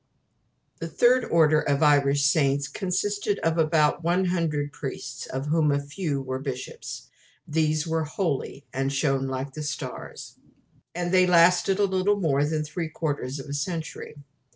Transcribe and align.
The 0.79 0.87
Third 0.87 1.23
Order 1.25 1.61
of 1.61 1.83
Irish 1.83 2.25
saints 2.25 2.67
consisted 2.67 3.37
of 3.43 3.59
about 3.59 4.03
100 4.03 4.71
priests, 4.73 5.27
of 5.27 5.45
whom 5.49 5.71
a 5.71 5.79
few 5.79 6.23
were 6.23 6.39
bishops: 6.39 7.11
"these 7.47 7.85
were 7.85 8.05
HOLY, 8.05 8.65
and 8.73 8.91
shone 8.91 9.27
like 9.27 9.53
the 9.53 9.61
stars"; 9.61 10.39
and 10.95 11.11
they 11.13 11.27
lasted 11.27 11.77
a 11.77 11.83
little 11.85 12.19
more 12.19 12.43
than 12.43 12.63
three 12.63 12.89
quarters 12.89 13.39
of 13.39 13.45
a 13.47 13.53
century. 13.53 14.15